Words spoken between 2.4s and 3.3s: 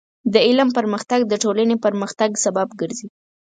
سبب ګرځي.